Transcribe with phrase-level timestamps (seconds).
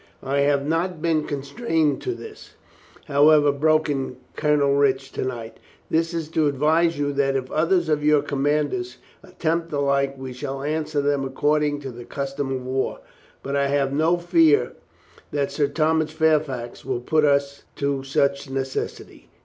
[0.23, 2.55] I have not been constrained to this,
[3.05, 5.57] having broken Colonel Rich to night.
[5.91, 10.33] This is to advise you that if others of your commanders attempt the like, we
[10.33, 13.01] shall an swer them .according to the custom of war,
[13.43, 14.71] but I have no fear
[15.29, 19.29] that Sir Thomas Fairfax will put us to such necessity.